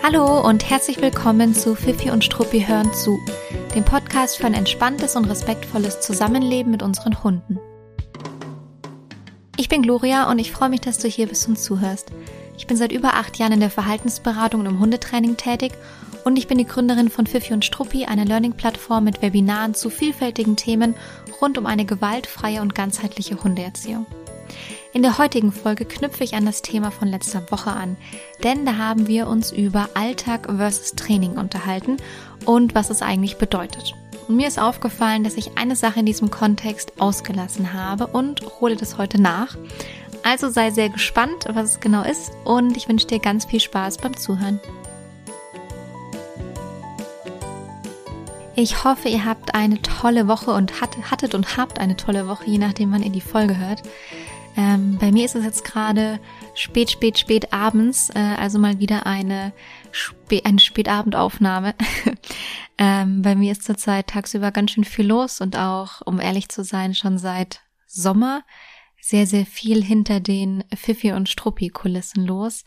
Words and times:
Hallo 0.00 0.40
und 0.40 0.70
herzlich 0.70 1.02
willkommen 1.02 1.54
zu 1.54 1.74
Fifi 1.74 2.10
und 2.10 2.24
Struppi 2.24 2.64
hören 2.64 2.92
zu, 2.94 3.18
dem 3.74 3.84
Podcast 3.84 4.38
für 4.38 4.46
ein 4.46 4.54
entspanntes 4.54 5.16
und 5.16 5.24
respektvolles 5.24 6.00
Zusammenleben 6.00 6.70
mit 6.70 6.82
unseren 6.82 7.22
Hunden. 7.24 7.58
Ich 9.56 9.68
bin 9.68 9.82
Gloria 9.82 10.30
und 10.30 10.38
ich 10.38 10.52
freue 10.52 10.68
mich, 10.68 10.80
dass 10.80 10.98
du 10.98 11.08
hier 11.08 11.26
bist 11.26 11.48
und 11.48 11.58
zuhörst. 11.58 12.12
Ich 12.56 12.66
bin 12.68 12.76
seit 12.76 12.92
über 12.92 13.14
acht 13.14 13.38
Jahren 13.38 13.52
in 13.52 13.60
der 13.60 13.70
Verhaltensberatung 13.70 14.60
und 14.60 14.66
im 14.66 14.80
Hundetraining 14.80 15.36
tätig 15.36 15.72
und 16.24 16.36
ich 16.36 16.46
bin 16.46 16.58
die 16.58 16.66
Gründerin 16.66 17.10
von 17.10 17.26
Fifi 17.26 17.52
und 17.52 17.64
Struppi, 17.64 18.04
einer 18.04 18.24
Learning-Plattform 18.24 19.04
mit 19.04 19.20
Webinaren 19.20 19.74
zu 19.74 19.90
vielfältigen 19.90 20.56
Themen 20.56 20.94
rund 21.40 21.58
um 21.58 21.66
eine 21.66 21.84
gewaltfreie 21.84 22.62
und 22.62 22.74
ganzheitliche 22.74 23.42
Hundeerziehung. 23.42 24.06
In 24.92 25.02
der 25.02 25.18
heutigen 25.18 25.52
Folge 25.52 25.84
knüpfe 25.84 26.24
ich 26.24 26.34
an 26.34 26.46
das 26.46 26.62
Thema 26.62 26.90
von 26.90 27.08
letzter 27.08 27.50
Woche 27.50 27.70
an, 27.70 27.96
denn 28.42 28.64
da 28.66 28.76
haben 28.76 29.06
wir 29.06 29.28
uns 29.28 29.52
über 29.52 29.90
Alltag 29.94 30.46
versus 30.56 30.92
Training 30.92 31.32
unterhalten 31.32 31.98
und 32.44 32.74
was 32.74 32.90
es 32.90 33.02
eigentlich 33.02 33.36
bedeutet. 33.36 33.94
Und 34.28 34.36
mir 34.36 34.48
ist 34.48 34.58
aufgefallen, 34.58 35.24
dass 35.24 35.36
ich 35.36 35.56
eine 35.56 35.76
Sache 35.76 36.00
in 36.00 36.06
diesem 36.06 36.30
Kontext 36.30 37.00
ausgelassen 37.00 37.72
habe 37.72 38.06
und 38.06 38.42
hole 38.60 38.76
das 38.76 38.98
heute 38.98 39.20
nach. 39.20 39.56
Also 40.22 40.48
sei 40.50 40.70
sehr 40.70 40.88
gespannt, 40.88 41.46
was 41.48 41.70
es 41.70 41.80
genau 41.80 42.02
ist 42.02 42.32
und 42.44 42.76
ich 42.76 42.88
wünsche 42.88 43.06
dir 43.06 43.18
ganz 43.18 43.44
viel 43.46 43.60
Spaß 43.60 43.98
beim 43.98 44.16
Zuhören. 44.16 44.60
Ich 48.60 48.82
hoffe, 48.82 49.08
ihr 49.08 49.24
habt 49.24 49.54
eine 49.54 49.80
tolle 49.82 50.26
Woche 50.26 50.50
und 50.50 50.80
hattet 50.80 51.36
und 51.36 51.56
habt 51.56 51.78
eine 51.78 51.96
tolle 51.96 52.26
Woche, 52.26 52.46
je 52.46 52.58
nachdem, 52.58 52.90
wann 52.90 53.04
ihr 53.04 53.12
die 53.12 53.20
Folge 53.20 53.56
hört. 53.56 53.82
Ähm, 54.58 54.98
bei 54.98 55.12
mir 55.12 55.24
ist 55.24 55.36
es 55.36 55.44
jetzt 55.44 55.62
gerade 55.64 56.18
spät, 56.54 56.90
spät, 56.90 57.16
spät 57.16 57.52
abends, 57.52 58.10
äh, 58.10 58.18
also 58.18 58.58
mal 58.58 58.80
wieder 58.80 59.06
eine, 59.06 59.52
Spä 59.92 60.42
eine 60.44 60.58
Spätabendaufnahme. 60.58 61.76
ähm, 62.78 63.22
bei 63.22 63.36
mir 63.36 63.52
ist 63.52 63.62
zurzeit 63.62 64.08
tagsüber 64.08 64.50
ganz 64.50 64.72
schön 64.72 64.82
viel 64.82 65.06
los 65.06 65.40
und 65.40 65.56
auch, 65.56 66.02
um 66.04 66.18
ehrlich 66.18 66.48
zu 66.48 66.64
sein, 66.64 66.92
schon 66.96 67.18
seit 67.18 67.60
Sommer 67.86 68.42
sehr, 69.00 69.28
sehr 69.28 69.46
viel 69.46 69.80
hinter 69.80 70.18
den 70.18 70.64
Fifi 70.74 71.12
und 71.12 71.28
Struppi-Kulissen 71.28 72.26
los. 72.26 72.64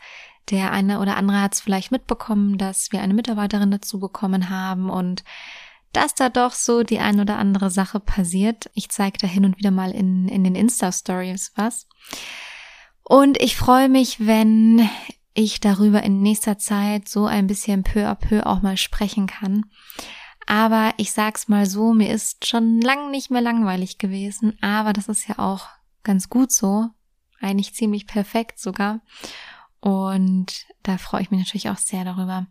Der 0.50 0.72
eine 0.72 0.98
oder 0.98 1.18
andere 1.18 1.42
hat 1.42 1.52
es 1.52 1.60
vielleicht 1.60 1.92
mitbekommen, 1.92 2.56
dass 2.56 2.90
wir 2.90 3.02
eine 3.02 3.12
Mitarbeiterin 3.12 3.70
dazu 3.70 4.00
bekommen 4.00 4.48
haben 4.48 4.88
und 4.88 5.24
dass 5.92 6.14
da 6.14 6.28
doch 6.28 6.52
so 6.52 6.82
die 6.82 6.98
ein 6.98 7.20
oder 7.20 7.38
andere 7.38 7.70
Sache 7.70 8.00
passiert. 8.00 8.70
Ich 8.74 8.88
zeige 8.88 9.18
da 9.18 9.26
hin 9.26 9.44
und 9.44 9.58
wieder 9.58 9.70
mal 9.70 9.92
in, 9.92 10.28
in 10.28 10.44
den 10.44 10.54
Insta-Stories 10.54 11.52
was. 11.56 11.86
Und 13.02 13.40
ich 13.40 13.56
freue 13.56 13.88
mich, 13.88 14.26
wenn 14.26 14.88
ich 15.34 15.60
darüber 15.60 16.02
in 16.02 16.22
nächster 16.22 16.58
Zeit 16.58 17.08
so 17.08 17.26
ein 17.26 17.46
bisschen 17.46 17.82
peu 17.82 18.06
à 18.06 18.14
peu 18.14 18.46
auch 18.46 18.62
mal 18.62 18.76
sprechen 18.76 19.26
kann. 19.26 19.64
Aber 20.46 20.92
ich 20.96 21.12
sag's 21.12 21.48
mal 21.48 21.66
so, 21.66 21.92
mir 21.92 22.12
ist 22.12 22.46
schon 22.46 22.80
lang 22.80 23.10
nicht 23.10 23.30
mehr 23.30 23.40
langweilig 23.40 23.98
gewesen, 23.98 24.56
aber 24.60 24.92
das 24.92 25.08
ist 25.08 25.28
ja 25.28 25.38
auch 25.38 25.66
ganz 26.02 26.28
gut 26.28 26.52
so. 26.52 26.88
Eigentlich 27.40 27.74
ziemlich 27.74 28.06
perfekt 28.06 28.58
sogar. 28.58 29.00
Und 29.80 30.66
da 30.82 30.98
freue 30.98 31.22
ich 31.22 31.30
mich 31.30 31.40
natürlich 31.40 31.70
auch 31.70 31.78
sehr 31.78 32.04
darüber. 32.04 32.46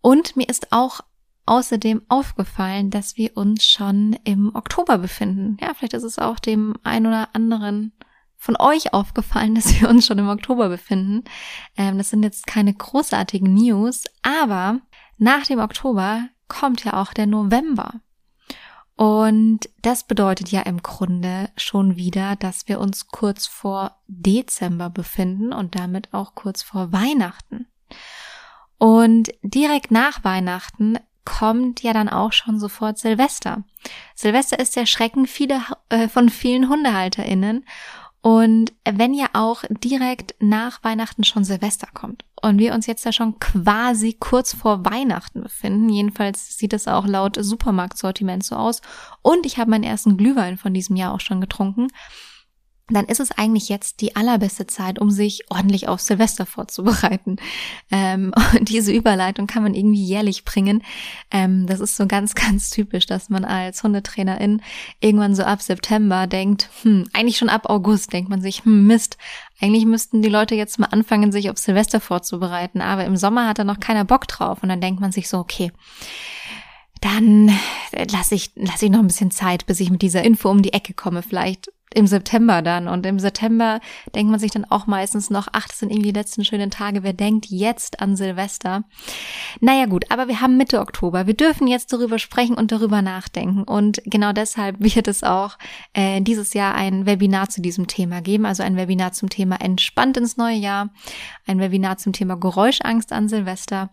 Und 0.00 0.36
mir 0.36 0.48
ist 0.48 0.72
auch 0.72 1.00
außerdem 1.48 2.02
aufgefallen, 2.08 2.90
dass 2.90 3.16
wir 3.16 3.36
uns 3.36 3.66
schon 3.66 4.16
im 4.24 4.54
Oktober 4.54 4.98
befinden. 4.98 5.56
Ja, 5.60 5.72
vielleicht 5.74 5.94
ist 5.94 6.04
es 6.04 6.18
auch 6.18 6.38
dem 6.38 6.74
ein 6.84 7.06
oder 7.06 7.34
anderen 7.34 7.92
von 8.36 8.56
euch 8.58 8.92
aufgefallen, 8.92 9.54
dass 9.56 9.80
wir 9.80 9.88
uns 9.88 10.06
schon 10.06 10.18
im 10.18 10.28
Oktober 10.28 10.68
befinden. 10.68 11.24
Ähm, 11.76 11.98
das 11.98 12.10
sind 12.10 12.22
jetzt 12.22 12.46
keine 12.46 12.72
großartigen 12.72 13.52
News, 13.52 14.04
aber 14.22 14.80
nach 15.16 15.46
dem 15.46 15.58
Oktober 15.58 16.28
kommt 16.46 16.84
ja 16.84 17.00
auch 17.00 17.12
der 17.12 17.26
November. 17.26 18.00
Und 18.96 19.60
das 19.82 20.02
bedeutet 20.04 20.50
ja 20.50 20.62
im 20.62 20.82
Grunde 20.82 21.50
schon 21.56 21.96
wieder, 21.96 22.34
dass 22.34 22.66
wir 22.66 22.80
uns 22.80 23.06
kurz 23.06 23.46
vor 23.46 23.96
Dezember 24.08 24.90
befinden 24.90 25.52
und 25.52 25.76
damit 25.76 26.12
auch 26.12 26.34
kurz 26.34 26.62
vor 26.62 26.90
Weihnachten. 26.90 27.68
Und 28.78 29.30
direkt 29.42 29.92
nach 29.92 30.24
Weihnachten 30.24 30.98
kommt 31.28 31.82
ja 31.82 31.92
dann 31.92 32.08
auch 32.08 32.32
schon 32.32 32.58
sofort 32.58 32.96
Silvester. 32.98 33.62
Silvester 34.14 34.58
ist 34.58 34.76
der 34.76 34.86
Schrecken 34.86 35.26
viele, 35.26 35.60
äh, 35.90 36.08
von 36.08 36.30
vielen 36.30 36.70
HundehalterInnen. 36.70 37.66
Und 38.22 38.72
wenn 38.90 39.12
ja 39.12 39.26
auch 39.34 39.62
direkt 39.68 40.34
nach 40.40 40.82
Weihnachten 40.82 41.24
schon 41.24 41.44
Silvester 41.44 41.86
kommt 41.92 42.24
und 42.42 42.58
wir 42.58 42.72
uns 42.72 42.86
jetzt 42.86 43.04
ja 43.04 43.12
schon 43.12 43.38
quasi 43.38 44.14
kurz 44.18 44.54
vor 44.54 44.86
Weihnachten 44.86 45.42
befinden, 45.42 45.90
jedenfalls 45.90 46.56
sieht 46.56 46.72
es 46.72 46.88
auch 46.88 47.06
laut 47.06 47.36
Supermarktsortiment 47.38 48.42
so 48.42 48.56
aus 48.56 48.80
und 49.22 49.46
ich 49.46 49.58
habe 49.58 49.70
meinen 49.70 49.84
ersten 49.84 50.16
Glühwein 50.16 50.56
von 50.56 50.74
diesem 50.74 50.96
Jahr 50.96 51.14
auch 51.14 51.20
schon 51.20 51.40
getrunken, 51.40 51.88
dann 52.96 53.06
ist 53.06 53.20
es 53.20 53.32
eigentlich 53.32 53.68
jetzt 53.68 54.00
die 54.00 54.16
allerbeste 54.16 54.66
Zeit, 54.66 54.98
um 54.98 55.10
sich 55.10 55.44
ordentlich 55.50 55.88
auf 55.88 56.00
Silvester 56.00 56.46
vorzubereiten. 56.46 57.36
Ähm, 57.90 58.32
und 58.58 58.68
diese 58.68 58.92
Überleitung 58.92 59.46
kann 59.46 59.62
man 59.62 59.74
irgendwie 59.74 60.02
jährlich 60.02 60.44
bringen. 60.44 60.82
Ähm, 61.30 61.66
das 61.66 61.80
ist 61.80 61.96
so 61.96 62.06
ganz, 62.06 62.34
ganz 62.34 62.70
typisch, 62.70 63.06
dass 63.06 63.28
man 63.28 63.44
als 63.44 63.82
Hundetrainerin 63.82 64.62
irgendwann 65.00 65.34
so 65.34 65.42
ab 65.44 65.62
September 65.62 66.26
denkt, 66.26 66.70
hm, 66.82 67.08
eigentlich 67.12 67.38
schon 67.38 67.48
ab 67.48 67.68
August 67.68 68.12
denkt 68.12 68.30
man 68.30 68.40
sich, 68.40 68.64
hm, 68.64 68.86
Mist, 68.86 69.18
eigentlich 69.60 69.86
müssten 69.86 70.22
die 70.22 70.28
Leute 70.28 70.54
jetzt 70.54 70.78
mal 70.78 70.86
anfangen, 70.86 71.32
sich 71.32 71.50
auf 71.50 71.58
Silvester 71.58 72.00
vorzubereiten. 72.00 72.80
Aber 72.80 73.04
im 73.04 73.16
Sommer 73.16 73.48
hat 73.48 73.58
da 73.58 73.64
noch 73.64 73.80
keiner 73.80 74.04
Bock 74.04 74.28
drauf. 74.28 74.62
Und 74.62 74.68
dann 74.68 74.80
denkt 74.80 75.00
man 75.00 75.10
sich 75.10 75.28
so, 75.28 75.38
okay, 75.38 75.72
dann 77.00 77.50
lasse 78.10 78.34
ich, 78.34 78.52
lass 78.54 78.82
ich 78.82 78.90
noch 78.90 79.00
ein 79.00 79.06
bisschen 79.06 79.30
Zeit, 79.30 79.66
bis 79.66 79.80
ich 79.80 79.90
mit 79.90 80.02
dieser 80.02 80.22
Info 80.22 80.50
um 80.50 80.62
die 80.62 80.72
Ecke 80.72 80.94
komme. 80.94 81.22
Vielleicht 81.22 81.70
im 81.94 82.06
September 82.06 82.62
dann. 82.62 82.88
Und 82.88 83.06
im 83.06 83.18
September 83.18 83.80
denkt 84.14 84.30
man 84.30 84.40
sich 84.40 84.50
dann 84.50 84.64
auch 84.64 84.86
meistens 84.86 85.30
noch, 85.30 85.48
ach, 85.52 85.66
das 85.68 85.78
sind 85.78 85.90
irgendwie 85.90 86.12
die 86.12 86.18
letzten 86.18 86.44
schönen 86.44 86.70
Tage. 86.70 87.02
Wer 87.02 87.12
denkt 87.12 87.46
jetzt 87.46 88.00
an 88.00 88.16
Silvester? 88.16 88.84
Naja 89.60 89.86
gut, 89.86 90.10
aber 90.10 90.28
wir 90.28 90.40
haben 90.40 90.56
Mitte 90.56 90.80
Oktober. 90.80 91.26
Wir 91.26 91.34
dürfen 91.34 91.66
jetzt 91.66 91.92
darüber 91.92 92.18
sprechen 92.18 92.56
und 92.56 92.72
darüber 92.72 93.00
nachdenken. 93.00 93.62
Und 93.62 94.02
genau 94.04 94.32
deshalb 94.32 94.76
wird 94.80 95.08
es 95.08 95.22
auch 95.22 95.56
äh, 95.94 96.20
dieses 96.20 96.54
Jahr 96.54 96.74
ein 96.74 97.06
Webinar 97.06 97.48
zu 97.48 97.62
diesem 97.62 97.86
Thema 97.86 98.20
geben. 98.20 98.44
Also 98.44 98.62
ein 98.62 98.76
Webinar 98.76 99.12
zum 99.12 99.30
Thema 99.30 99.60
entspannt 99.60 100.16
ins 100.16 100.36
neue 100.36 100.56
Jahr. 100.56 100.90
Ein 101.46 101.58
Webinar 101.58 101.96
zum 101.96 102.12
Thema 102.12 102.36
Geräuschangst 102.36 103.12
an 103.12 103.28
Silvester. 103.28 103.90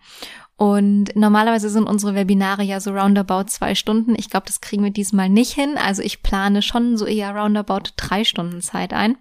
Und 0.58 1.14
normalerweise 1.16 1.70
sind 1.70 1.84
unsere 1.84 2.16
Webinare 2.16 2.64
ja 2.64 2.80
so 2.80 2.92
roundabout 2.92 3.46
zwei 3.48 3.76
Stunden. 3.76 4.16
Ich 4.18 4.30
glaube, 4.30 4.46
das 4.48 4.62
kriegen 4.62 4.86
wir 4.86 4.92
diesmal 4.92 5.28
nicht 5.28 5.52
hin. 5.52 5.78
Also 5.78 6.02
ich 6.02 6.24
plane 6.24 6.62
schon 6.62 6.96
so 6.96 7.06
eher 7.06 7.36
roundabout 7.36 7.92
drei 7.98 8.24
Stunden 8.24 8.62
Zeit 8.62 8.94
ein. 8.94 9.18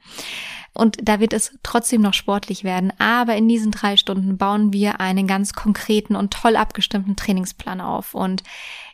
Und 0.75 0.99
da 1.03 1.19
wird 1.19 1.33
es 1.33 1.57
trotzdem 1.65 2.03
noch 2.03 2.15
sportlich 2.15 2.63
werden. 2.63 2.93
Aber 2.99 3.35
in 3.35 3.49
diesen 3.49 3.73
drei 3.73 3.97
Stunden 3.97 4.39
bauen 4.39 4.73
wir 4.73 5.01
einen 5.01 5.27
ganz 5.27 5.55
konkreten 5.55 6.15
und 6.15 6.33
toll 6.33 6.55
abgestimmten 6.55 7.17
Trainingsplan 7.17 7.81
auf. 7.81 8.15
Und 8.15 8.45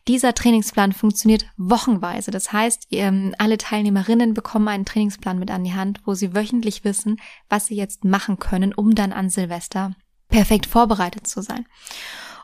dieser 0.08 0.32
Trainingsplan 0.32 0.92
funktioniert 0.92 1.44
wochenweise. 1.58 2.30
Das 2.30 2.54
heißt, 2.54 2.88
alle 3.38 3.58
Teilnehmerinnen 3.58 4.32
bekommen 4.32 4.68
einen 4.68 4.86
Trainingsplan 4.86 5.38
mit 5.38 5.50
an 5.50 5.64
die 5.64 5.74
Hand, 5.74 6.00
wo 6.06 6.14
sie 6.14 6.34
wöchentlich 6.34 6.84
wissen, 6.84 7.20
was 7.50 7.66
sie 7.66 7.76
jetzt 7.76 8.04
machen 8.04 8.38
können, 8.38 8.72
um 8.72 8.94
dann 8.94 9.12
an 9.12 9.28
Silvester 9.28 9.92
perfekt 10.28 10.64
vorbereitet 10.66 11.26
zu 11.26 11.42
sein. 11.42 11.66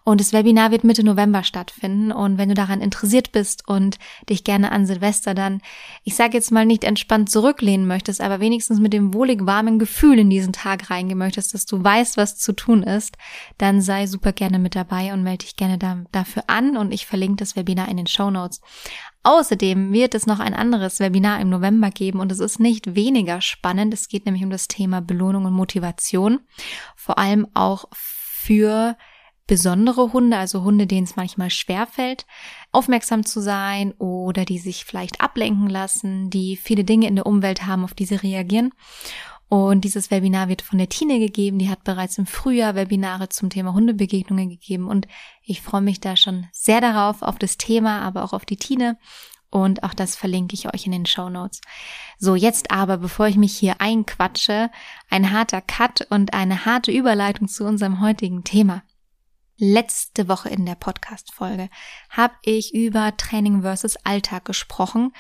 Und 0.08 0.20
das 0.20 0.32
Webinar 0.32 0.70
wird 0.70 0.84
Mitte 0.84 1.02
November 1.02 1.42
stattfinden. 1.42 2.12
Und 2.12 2.38
wenn 2.38 2.48
du 2.48 2.54
daran 2.54 2.80
interessiert 2.80 3.32
bist 3.32 3.66
und 3.66 3.98
dich 4.30 4.44
gerne 4.44 4.70
an 4.70 4.86
Silvester 4.86 5.34
dann, 5.34 5.60
ich 6.04 6.14
sage 6.14 6.34
jetzt 6.34 6.52
mal 6.52 6.64
nicht 6.64 6.84
entspannt 6.84 7.28
zurücklehnen 7.28 7.88
möchtest, 7.88 8.20
aber 8.20 8.38
wenigstens 8.38 8.78
mit 8.78 8.92
dem 8.92 9.14
wohlig 9.14 9.44
warmen 9.46 9.80
Gefühl 9.80 10.20
in 10.20 10.30
diesen 10.30 10.52
Tag 10.52 10.90
reingehen 10.90 11.18
möchtest, 11.18 11.54
dass 11.54 11.66
du 11.66 11.82
weißt, 11.82 12.16
was 12.16 12.38
zu 12.38 12.53
tun 12.53 12.84
ist, 12.84 13.18
dann 13.58 13.80
sei 13.80 14.06
super 14.06 14.32
gerne 14.32 14.60
mit 14.60 14.76
dabei 14.76 15.12
und 15.12 15.24
melde 15.24 15.44
dich 15.44 15.56
gerne 15.56 15.76
da, 15.76 16.04
dafür 16.12 16.44
an. 16.47 16.76
Und 16.76 16.94
ich 16.94 17.04
verlinke 17.04 17.38
das 17.38 17.56
Webinar 17.56 17.88
in 17.88 17.97
den 17.97 18.06
Show 18.06 18.30
Notes. 18.30 18.60
Außerdem 19.24 19.92
wird 19.92 20.14
es 20.14 20.24
noch 20.24 20.38
ein 20.38 20.54
anderes 20.54 21.00
Webinar 21.00 21.41
im 21.41 21.48
November 21.50 21.91
geben 21.91 22.20
und 22.20 22.30
es 22.30 22.38
ist 22.38 22.60
nicht 22.60 22.94
weniger 22.94 23.41
spannend. 23.41 23.92
Es 23.92 24.06
geht 24.06 24.24
nämlich 24.24 24.44
um 24.44 24.50
das 24.50 24.68
Thema 24.68 25.00
Belohnung 25.00 25.47
und 25.47 25.52
Motivation. 25.52 26.38
Vor 26.94 27.18
allem 27.18 27.48
auch 27.54 27.86
für 27.91 28.97
besondere 29.47 30.13
Hunde, 30.13 30.37
also 30.37 30.63
Hunde, 30.63 30.87
denen 30.87 31.04
es 31.04 31.16
manchmal 31.16 31.51
schwerfällt, 31.51 32.27
aufmerksam 32.72 33.25
zu 33.25 33.41
sein 33.41 33.93
oder 33.93 34.45
die 34.45 34.59
sich 34.59 34.84
vielleicht 34.84 35.21
ablenken 35.21 35.69
lassen, 35.69 36.31
die 36.31 36.57
viele 36.57 36.84
Dinge 36.84 37.07
in 37.07 37.16
der 37.16 37.27
Umwelt 37.27 37.66
haben, 37.66 37.84
auf 37.84 37.95
die 37.95 38.07
sie 38.07 38.16
reagieren. 38.16 38.72
Und 39.48 39.84
dieses 39.84 40.10
Webinar 40.10 40.48
wird 40.48 40.63
von 40.63 40.78
der 40.78 40.89
Tine 40.89 41.21
gegeben. 41.21 41.59
Die 41.59 41.69
hat 41.69 41.84
bereits 41.84 42.19
im 42.19 42.27
Frühjahr 42.27 42.75
Webinare 42.75 43.28
zum 43.28 43.48
Thema 43.48 43.75
Hundebegegnungen 43.75 44.48
gegeben. 44.48 44.89
Und 44.89 45.07
ich 45.43 45.63
freue 45.63 45.83
mich 45.83 46.01
da 46.01 46.16
schon 46.16 46.48
sehr 46.51 46.81
darauf, 46.81 47.22
auf 47.22 47.39
das 47.39 47.57
Thema, 47.57 48.01
aber 48.01 48.25
auch 48.25 48.33
auf 48.33 48.45
die 48.45 48.57
Tine. 48.57 48.98
Und 49.48 49.84
auch 49.84 49.95
das 49.95 50.16
verlinke 50.16 50.54
ich 50.54 50.75
euch 50.75 50.87
in 50.87 50.93
den 50.93 51.07
Show 51.07 51.28
Notes. 51.28 51.60
So, 52.19 52.34
jetzt 52.34 52.72
aber, 52.72 52.97
bevor 52.98 53.28
ich 53.28 53.37
mich 53.37 53.57
hier 53.57 53.81
einquatsche, 53.81 54.71
ein 55.09 55.31
harter 55.31 55.60
Cut 55.60 56.04
und 56.10 56.34
eine 56.34 56.65
harte 56.65 56.91
Überleitung 56.91 57.47
zu 57.47 57.65
unserem 57.65 58.01
heutigen 58.01 58.43
Thema. 58.43 58.83
Letzte 59.58 60.28
Woche 60.28 60.50
in 60.50 60.66
der 60.66 60.74
Podcast-Folge 60.74 61.70
habe 62.10 62.34
ich 62.42 62.74
über 62.74 63.16
Training 63.16 63.62
versus 63.62 63.97
Alltag 64.04 64.44
gesprochen 64.44 65.14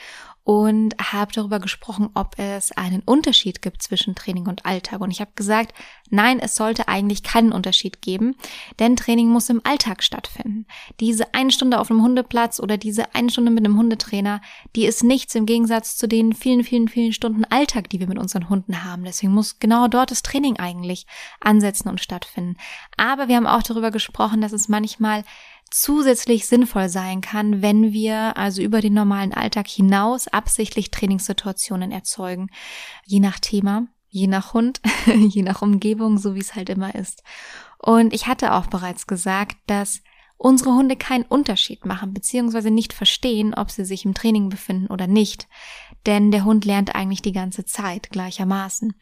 und 0.46 0.94
habe 1.00 1.32
darüber 1.32 1.58
gesprochen, 1.58 2.08
ob 2.14 2.38
es 2.38 2.70
einen 2.70 3.02
Unterschied 3.04 3.62
gibt 3.62 3.82
zwischen 3.82 4.14
Training 4.14 4.46
und 4.46 4.64
Alltag. 4.64 5.00
Und 5.00 5.10
ich 5.10 5.20
habe 5.20 5.32
gesagt, 5.34 5.74
nein, 6.08 6.38
es 6.38 6.54
sollte 6.54 6.86
eigentlich 6.86 7.24
keinen 7.24 7.50
Unterschied 7.50 8.00
geben, 8.00 8.36
denn 8.78 8.94
Training 8.94 9.26
muss 9.26 9.50
im 9.50 9.60
Alltag 9.64 10.04
stattfinden. 10.04 10.66
Diese 11.00 11.34
eine 11.34 11.50
Stunde 11.50 11.80
auf 11.80 11.90
einem 11.90 12.00
Hundeplatz 12.00 12.60
oder 12.60 12.76
diese 12.76 13.12
eine 13.12 13.28
Stunde 13.28 13.50
mit 13.50 13.64
einem 13.64 13.76
Hundetrainer, 13.76 14.40
die 14.76 14.86
ist 14.86 15.02
nichts 15.02 15.34
im 15.34 15.46
Gegensatz 15.46 15.96
zu 15.96 16.06
den 16.06 16.32
vielen, 16.32 16.62
vielen, 16.62 16.86
vielen 16.86 17.12
Stunden 17.12 17.44
Alltag, 17.44 17.90
die 17.90 17.98
wir 17.98 18.06
mit 18.06 18.18
unseren 18.20 18.48
Hunden 18.48 18.84
haben. 18.84 19.02
Deswegen 19.02 19.32
muss 19.32 19.58
genau 19.58 19.88
dort 19.88 20.12
das 20.12 20.22
Training 20.22 20.60
eigentlich 20.60 21.08
ansetzen 21.40 21.88
und 21.88 22.00
stattfinden. 22.00 22.56
Aber 22.96 23.26
wir 23.26 23.34
haben 23.34 23.48
auch 23.48 23.64
darüber 23.64 23.90
gesprochen, 23.90 24.42
dass 24.42 24.52
es 24.52 24.68
manchmal 24.68 25.24
zusätzlich 25.80 26.46
sinnvoll 26.46 26.88
sein 26.88 27.20
kann, 27.20 27.62
wenn 27.62 27.92
wir 27.92 28.36
also 28.36 28.62
über 28.62 28.80
den 28.80 28.94
normalen 28.94 29.32
Alltag 29.32 29.68
hinaus 29.68 30.28
absichtlich 30.28 30.90
Trainingssituationen 30.90 31.92
erzeugen, 31.92 32.48
je 33.04 33.20
nach 33.20 33.38
Thema, 33.38 33.86
je 34.08 34.26
nach 34.26 34.54
Hund, 34.54 34.80
je 35.28 35.42
nach 35.42 35.62
Umgebung, 35.62 36.18
so 36.18 36.34
wie 36.34 36.40
es 36.40 36.54
halt 36.54 36.70
immer 36.70 36.94
ist. 36.94 37.22
Und 37.78 38.14
ich 38.14 38.26
hatte 38.26 38.54
auch 38.54 38.66
bereits 38.66 39.06
gesagt, 39.06 39.56
dass 39.66 40.00
unsere 40.38 40.74
Hunde 40.74 40.96
keinen 40.96 41.24
Unterschied 41.24 41.84
machen, 41.86 42.12
beziehungsweise 42.12 42.70
nicht 42.70 42.92
verstehen, 42.92 43.54
ob 43.54 43.70
sie 43.70 43.84
sich 43.84 44.04
im 44.04 44.14
Training 44.14 44.48
befinden 44.48 44.88
oder 44.88 45.06
nicht. 45.06 45.48
Denn 46.04 46.30
der 46.30 46.44
Hund 46.44 46.64
lernt 46.64 46.94
eigentlich 46.94 47.22
die 47.22 47.32
ganze 47.32 47.64
Zeit 47.64 48.10
gleichermaßen. 48.10 48.94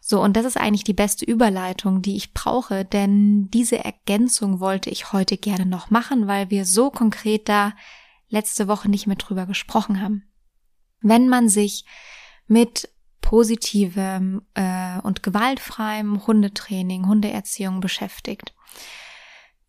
So, 0.00 0.22
und 0.22 0.36
das 0.36 0.46
ist 0.46 0.56
eigentlich 0.56 0.84
die 0.84 0.94
beste 0.94 1.24
Überleitung, 1.24 2.02
die 2.02 2.16
ich 2.16 2.32
brauche, 2.32 2.84
denn 2.84 3.50
diese 3.50 3.84
Ergänzung 3.84 4.60
wollte 4.60 4.88
ich 4.90 5.12
heute 5.12 5.36
gerne 5.36 5.66
noch 5.66 5.90
machen, 5.90 6.26
weil 6.28 6.50
wir 6.50 6.64
so 6.64 6.90
konkret 6.90 7.48
da 7.48 7.72
letzte 8.28 8.68
Woche 8.68 8.88
nicht 8.88 9.06
mehr 9.06 9.16
drüber 9.16 9.46
gesprochen 9.46 10.00
haben. 10.00 10.24
Wenn 11.00 11.28
man 11.28 11.48
sich 11.48 11.84
mit 12.46 12.88
positivem 13.20 14.42
äh, 14.54 15.00
und 15.00 15.22
gewaltfreiem 15.24 16.26
Hundetraining, 16.26 17.06
Hundeerziehung 17.06 17.80
beschäftigt, 17.80 18.54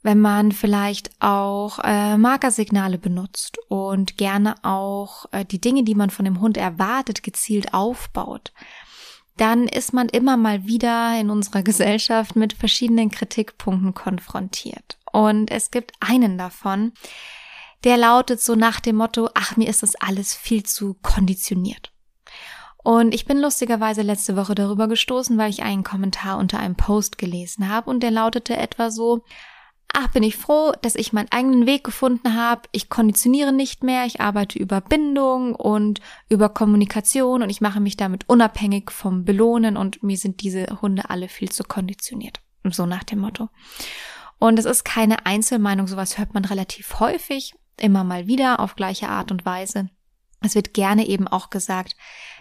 wenn 0.04 0.20
man 0.20 0.52
vielleicht 0.52 1.10
auch 1.20 1.80
äh, 1.84 2.18
Markersignale 2.18 2.98
benutzt 2.98 3.58
und 3.68 4.18
gerne 4.18 4.56
auch 4.64 5.26
äh, 5.32 5.44
die 5.44 5.60
Dinge, 5.60 5.84
die 5.84 5.96
man 5.96 6.10
von 6.10 6.26
dem 6.26 6.40
Hund 6.40 6.58
erwartet, 6.58 7.24
gezielt 7.24 7.74
aufbaut, 7.74 8.54
dann 9.38 9.68
ist 9.68 9.94
man 9.94 10.10
immer 10.10 10.38
mal 10.38 10.66
wieder 10.66 11.20
in 11.20 11.30
unserer 11.30 11.62
Gesellschaft 11.62 12.36
mit 12.36 12.54
verschiedenen 12.54 13.12
Kritikpunkten 13.12 13.94
konfrontiert. 13.94 14.98
Und 15.12 15.52
es 15.52 15.72
gibt 15.72 15.94
einen 16.00 16.38
davon, 16.38 16.94
der 17.84 17.98
lautet 17.98 18.42
so 18.42 18.56
nach 18.56 18.80
dem 18.80 18.98
Motto, 18.98 19.30
ach, 19.36 19.56
mir 19.56 19.70
ist 19.70 19.84
das 19.84 19.96
alles 19.96 20.34
viel 20.34 20.64
zu 20.64 20.96
konditioniert. 21.02 21.92
Und 22.84 23.14
ich 23.14 23.26
bin 23.26 23.40
lustigerweise 23.40 24.02
letzte 24.02 24.36
Woche 24.36 24.56
darüber 24.56 24.88
gestoßen, 24.88 25.38
weil 25.38 25.50
ich 25.50 25.64
einen 25.64 25.84
Kommentar 25.84 26.38
unter 26.38 26.60
einem 26.60 26.76
Post 26.76 27.18
gelesen 27.18 27.70
habe 27.70 27.90
und 27.90 28.02
der 28.02 28.12
lautete 28.12 28.56
etwa 28.56 28.90
so, 28.90 29.24
ach, 29.94 30.10
bin 30.10 30.24
ich 30.24 30.38
froh, 30.38 30.74
dass 30.82 30.96
ich 30.96 31.14
meinen 31.14 31.32
eigenen 31.32 31.66
Weg 31.66 31.84
gefunden 31.84 32.36
habe. 32.36 32.64
Ich 32.72 32.90
konditioniere 32.90 33.52
nicht 33.52 33.84
mehr, 33.84 34.06
ich 34.06 34.22
arbeite 34.22 34.60
über 34.60 34.82
Bindung 34.82 35.56
und 35.56 36.02
über 36.30 36.50
Kommunikation 36.50 37.42
und 37.42 37.50
ich 37.50 37.62
mache 37.62 37.80
mich 37.80 37.98
damit 37.98 38.28
unabhängig 38.28 38.92
vom 38.92 39.26
Belohnen 39.26 39.78
und 39.78 40.04
mir 40.04 40.18
sind 40.18 40.42
diese 40.42 40.82
Hunde 40.82 41.10
alle 41.10 41.28
viel 41.30 41.50
zu 41.50 41.64
konditioniert. 41.64 42.42
So 42.64 42.86
nach 42.86 43.04
dem 43.04 43.20
Motto. 43.20 43.50
Und 44.40 44.60
es 44.60 44.66
ist 44.66 44.84
keine 44.84 45.26
Einzelmeinung, 45.26 45.88
sowas 45.88 46.18
hört 46.18 46.34
man 46.34 46.46
relativ 46.46 47.00
häufig, 47.00 47.56
immer 47.80 48.04
mal 48.04 48.28
wieder 48.28 48.60
auf 48.60 48.76
gleiche 48.76 49.10
Art 49.10 49.32
und 49.32 49.46
Weise. 49.46 49.90
Es 50.42 50.54
wird 50.54 50.74
gerne 50.74 51.08
eben 51.08 51.28
auch 51.28 51.50
gesagt, 51.50 51.96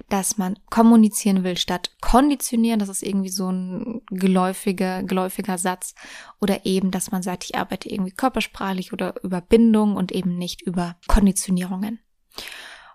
dass 0.08 0.37
man 0.37 0.58
kommunizieren 0.69 1.44
will 1.44 1.56
statt 1.56 1.93
konditionieren. 2.00 2.78
Das 2.78 2.90
ist 2.90 3.02
irgendwie 3.02 3.31
so 3.31 3.50
ein 3.50 4.02
geläufiger, 4.10 5.02
geläufiger 5.02 5.56
Satz. 5.56 5.94
Oder 6.40 6.66
eben, 6.66 6.90
dass 6.90 7.10
man 7.10 7.22
sagt, 7.22 7.44
ich 7.44 7.56
arbeite 7.56 7.88
irgendwie 7.88 8.12
körpersprachlich 8.12 8.93
oder 8.93 9.14
über 9.22 9.40
Bindung 9.40 9.96
und 9.96 10.12
eben 10.12 10.37
nicht 10.37 10.60
über 10.62 10.96
Konditionierungen. 11.06 12.00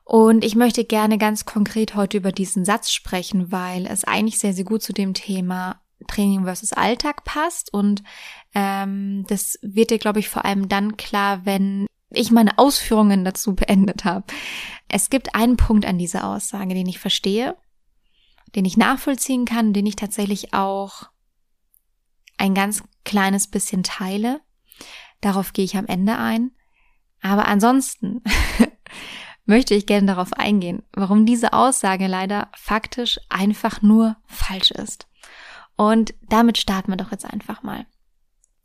Und 0.04 0.44
ich 0.44 0.56
möchte 0.56 0.84
gerne 0.84 1.18
ganz 1.18 1.46
konkret 1.46 1.96
heute 1.96 2.18
über 2.18 2.32
diesen 2.32 2.66
Satz 2.66 2.92
sprechen, 2.92 3.52
weil 3.52 3.88
es 3.88 4.04
eigentlich 4.04 4.40
sehr, 4.40 4.54
sehr 4.54 4.66
gut 4.66 4.84
zu 4.84 4.94
dem 4.94 5.14
Thema 5.14 5.82
Training 6.08 6.44
versus 6.44 6.74
Alltag 6.74 7.24
passt. 7.24 7.74
Und 7.74 8.04
ähm, 8.54 9.26
das 9.28 9.58
wird 9.62 9.90
dir, 9.90 10.00
glaube 10.00 10.20
ich, 10.20 10.30
vor 10.30 10.46
allem 10.46 10.70
dann 10.70 10.98
klar, 10.98 11.46
wenn 11.46 11.88
ich 12.14 12.32
meine 12.32 12.58
Ausführungen 12.58 13.24
dazu 13.24 13.56
beendet 13.56 14.04
habe. 14.04 14.26
Es 14.94 15.10
gibt 15.10 15.36
einen 15.36 15.56
Punkt 15.56 15.86
an 15.86 15.98
dieser 15.98 16.28
Aussage, 16.28 16.74
den 16.74 16.86
ich 16.86 17.00
verstehe, 17.00 17.56
den 18.56 18.66
ich 18.66 18.76
nachvollziehen 18.76 19.46
kann, 19.46 19.72
den 19.72 19.86
ich 19.86 19.96
tatsächlich 19.96 20.54
auch 20.54 21.04
ein 22.38 22.54
ganz 22.54 22.84
kleines 23.06 23.48
bisschen 23.48 23.84
teile. 23.84 24.42
Darauf 25.22 25.54
gehe 25.54 25.64
ich 25.64 25.78
am 25.78 25.86
Ende 25.86 26.18
ein. 26.18 26.52
Aber 27.22 27.48
ansonsten 27.48 28.22
möchte 29.46 29.76
ich 29.76 29.86
gerne 29.86 30.08
darauf 30.08 30.34
eingehen, 30.34 30.84
warum 30.92 31.26
diese 31.26 31.54
Aussage 31.54 32.08
leider 32.08 32.50
faktisch 32.54 33.18
einfach 33.30 33.82
nur 33.82 34.18
falsch 34.26 34.72
ist. 34.72 35.08
Und 35.78 36.14
damit 36.28 36.58
starten 36.58 36.92
wir 36.92 36.98
doch 36.98 37.12
jetzt 37.12 37.26
einfach 37.26 37.64
mal. 37.64 37.86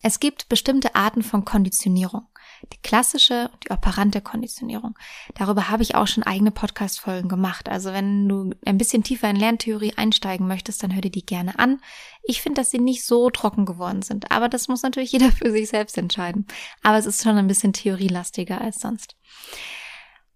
Es 0.02 0.18
gibt 0.18 0.48
bestimmte 0.48 0.96
Arten 0.96 1.22
von 1.22 1.44
Konditionierung. 1.44 2.26
Die 2.72 2.78
klassische 2.82 3.50
und 3.52 3.64
die 3.64 3.70
operante 3.70 4.20
Konditionierung. 4.20 4.96
Darüber 5.34 5.68
habe 5.70 5.82
ich 5.82 5.94
auch 5.94 6.06
schon 6.06 6.22
eigene 6.22 6.50
Podcast-Folgen 6.50 7.28
gemacht. 7.28 7.68
Also 7.68 7.92
wenn 7.92 8.28
du 8.28 8.50
ein 8.64 8.78
bisschen 8.78 9.02
tiefer 9.02 9.28
in 9.30 9.36
Lerntheorie 9.36 9.94
einsteigen 9.96 10.46
möchtest, 10.46 10.82
dann 10.82 10.94
hör 10.94 11.00
dir 11.00 11.10
die 11.10 11.26
gerne 11.26 11.58
an. 11.58 11.80
Ich 12.22 12.42
finde, 12.42 12.60
dass 12.60 12.70
sie 12.70 12.78
nicht 12.78 13.04
so 13.04 13.30
trocken 13.30 13.66
geworden 13.66 14.02
sind. 14.02 14.30
Aber 14.30 14.48
das 14.48 14.68
muss 14.68 14.82
natürlich 14.82 15.12
jeder 15.16 15.32
für 15.32 15.50
sich 15.50 15.68
selbst 15.68 15.98
entscheiden. 15.98 16.46
Aber 16.82 16.98
es 16.98 17.06
ist 17.06 17.22
schon 17.22 17.36
ein 17.36 17.48
bisschen 17.48 17.72
theorielastiger 17.72 18.60
als 18.60 18.80
sonst. 18.80 19.16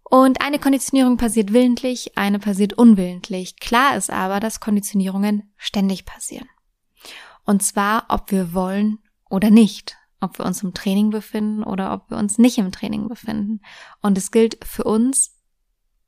Und 0.05 0.41
eine 0.41 0.59
Konditionierung 0.59 1.17
passiert 1.19 1.53
willentlich, 1.53 2.19
eine 2.19 2.41
passiert 2.41 2.73
unwillentlich. 2.73 3.61
Klar 3.61 3.97
ist 3.97 4.11
aber, 4.11 4.41
dass 4.41 4.59
Konditionierungen 4.59 5.53
ständig 5.57 6.05
passieren. 6.05 6.49
Und 7.45 7.63
zwar, 7.63 8.07
ob 8.09 8.33
wir 8.33 8.53
wollen 8.53 8.99
oder 9.29 9.50
nicht 9.50 9.97
ob 10.21 10.39
wir 10.39 10.47
uns 10.47 10.62
im 10.62 10.75
Training 10.75 11.11
befinden 11.11 11.62
oder 11.62 11.93
ob 11.93 12.11
wir 12.11 12.19
uns 12.19 12.39
nicht 12.39 12.59
im 12.59 12.73
Training 12.73 13.09
befinden. 13.09 13.61
Und 14.00 14.19
es 14.19 14.31
gilt 14.31 14.59
für 14.65 14.85
uns 14.85 15.37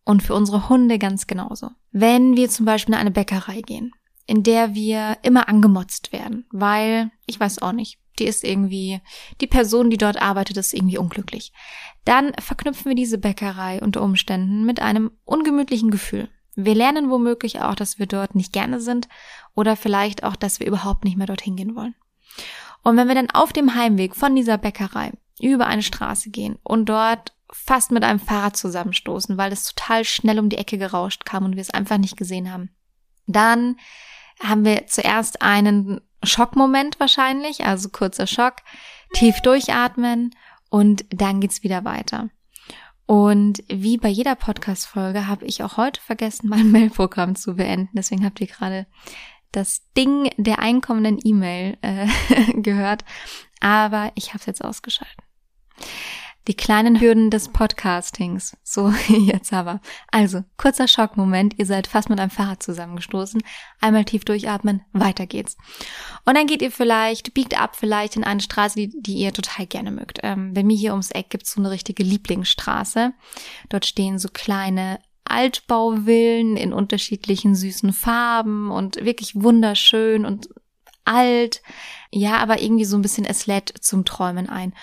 und 0.04 0.22
für 0.22 0.34
unsere 0.34 0.68
Hunde 0.68 0.98
ganz 0.98 1.26
genauso. 1.26 1.70
Wenn 1.90 2.36
wir 2.36 2.48
zum 2.48 2.66
Beispiel 2.66 2.94
in 2.94 3.00
eine 3.00 3.10
Bäckerei 3.10 3.62
gehen, 3.62 3.92
in 4.26 4.42
der 4.42 4.74
wir 4.74 5.18
immer 5.22 5.48
angemotzt 5.48 6.12
werden, 6.12 6.46
weil, 6.50 7.10
ich 7.26 7.38
weiß 7.38 7.60
auch 7.60 7.72
nicht, 7.72 7.98
die 8.18 8.24
ist 8.24 8.44
irgendwie, 8.44 9.00
die 9.40 9.46
Person, 9.46 9.90
die 9.90 9.96
dort 9.96 10.20
arbeitet, 10.20 10.56
ist 10.56 10.74
irgendwie 10.74 10.98
unglücklich. 10.98 11.52
Dann 12.04 12.32
verknüpfen 12.38 12.90
wir 12.90 12.94
diese 12.94 13.18
Bäckerei 13.18 13.80
unter 13.80 14.02
Umständen 14.02 14.64
mit 14.64 14.80
einem 14.80 15.10
ungemütlichen 15.24 15.90
Gefühl. 15.90 16.28
Wir 16.54 16.74
lernen 16.74 17.10
womöglich 17.10 17.60
auch, 17.60 17.74
dass 17.74 17.98
wir 17.98 18.06
dort 18.06 18.34
nicht 18.34 18.52
gerne 18.52 18.80
sind 18.80 19.08
oder 19.54 19.76
vielleicht 19.76 20.22
auch, 20.24 20.36
dass 20.36 20.60
wir 20.60 20.66
überhaupt 20.66 21.04
nicht 21.04 21.16
mehr 21.16 21.26
dorthin 21.26 21.56
gehen 21.56 21.74
wollen. 21.74 21.94
Und 22.82 22.96
wenn 22.96 23.08
wir 23.08 23.14
dann 23.14 23.30
auf 23.30 23.52
dem 23.52 23.74
Heimweg 23.74 24.14
von 24.16 24.34
dieser 24.34 24.58
Bäckerei 24.58 25.12
über 25.40 25.66
eine 25.66 25.82
Straße 25.82 26.30
gehen 26.30 26.58
und 26.62 26.86
dort 26.86 27.32
fast 27.52 27.90
mit 27.90 28.02
einem 28.02 28.18
Fahrrad 28.20 28.56
zusammenstoßen, 28.56 29.36
weil 29.36 29.52
es 29.52 29.72
total 29.74 30.04
schnell 30.04 30.38
um 30.38 30.48
die 30.48 30.58
Ecke 30.58 30.78
gerauscht 30.78 31.24
kam 31.24 31.44
und 31.44 31.54
wir 31.54 31.60
es 31.60 31.70
einfach 31.70 31.98
nicht 31.98 32.16
gesehen 32.16 32.52
haben, 32.52 32.70
dann 33.26 33.76
haben 34.42 34.64
wir 34.64 34.86
zuerst 34.86 35.42
einen 35.42 36.00
Schockmoment 36.24 36.98
wahrscheinlich, 36.98 37.64
also 37.64 37.88
kurzer 37.90 38.26
Schock, 38.26 38.56
tief 39.12 39.40
durchatmen 39.40 40.34
und 40.70 41.04
dann 41.10 41.40
geht's 41.40 41.62
wieder 41.62 41.84
weiter. 41.84 42.30
Und 43.06 43.62
wie 43.68 43.98
bei 43.98 44.08
jeder 44.08 44.36
Podcast-Folge 44.36 45.26
habe 45.26 45.44
ich 45.44 45.62
auch 45.62 45.76
heute 45.76 46.00
vergessen, 46.00 46.48
mein 46.48 46.70
Mailprogramm 46.72 47.36
zu 47.36 47.56
beenden. 47.56 47.90
Deswegen 47.92 48.24
habt 48.24 48.40
ihr 48.40 48.46
gerade 48.46 48.86
das 49.52 49.82
Ding 49.96 50.30
der 50.36 50.58
einkommenden 50.58 51.18
E-Mail 51.22 51.78
äh, 51.82 52.06
gehört, 52.54 53.04
aber 53.60 54.12
ich 54.14 54.28
habe 54.28 54.38
es 54.38 54.46
jetzt 54.46 54.64
ausgeschaltet. 54.64 55.18
Die 56.48 56.54
kleinen 56.54 57.00
Hürden 57.00 57.30
des 57.30 57.50
Podcastings. 57.50 58.56
So, 58.64 58.92
jetzt 59.08 59.52
aber. 59.52 59.80
Also, 60.10 60.42
kurzer 60.56 60.88
Schockmoment. 60.88 61.56
Ihr 61.56 61.66
seid 61.66 61.86
fast 61.86 62.10
mit 62.10 62.18
einem 62.18 62.30
Fahrrad 62.30 62.60
zusammengestoßen. 62.60 63.40
Einmal 63.80 64.04
tief 64.04 64.24
durchatmen, 64.24 64.82
weiter 64.92 65.26
geht's. 65.26 65.56
Und 66.24 66.36
dann 66.36 66.48
geht 66.48 66.60
ihr 66.60 66.72
vielleicht, 66.72 67.32
biegt 67.32 67.60
ab 67.60 67.76
vielleicht 67.76 68.16
in 68.16 68.24
eine 68.24 68.40
Straße, 68.40 68.74
die, 68.74 68.90
die 69.00 69.18
ihr 69.18 69.32
total 69.32 69.66
gerne 69.66 69.92
mögt. 69.92 70.18
Ähm, 70.24 70.52
bei 70.52 70.64
mir 70.64 70.76
hier 70.76 70.90
ums 70.90 71.12
Eck 71.12 71.30
gibt's 71.30 71.52
so 71.52 71.60
eine 71.60 71.70
richtige 71.70 72.02
Lieblingsstraße. 72.02 73.12
Dort 73.68 73.86
stehen 73.86 74.18
so 74.18 74.28
kleine 74.28 74.98
Altbauvillen 75.32 76.56
in 76.56 76.72
unterschiedlichen 76.72 77.54
süßen 77.54 77.92
Farben 77.92 78.70
und 78.70 79.04
wirklich 79.04 79.34
wunderschön 79.34 80.24
und 80.24 80.48
alt. 81.04 81.62
Ja, 82.10 82.36
aber 82.36 82.60
irgendwie 82.60 82.84
so 82.84 82.96
ein 82.96 83.02
bisschen, 83.02 83.24
es 83.24 83.46
lädt 83.46 83.72
zum 83.80 84.04
Träumen 84.04 84.48
ein. 84.48 84.74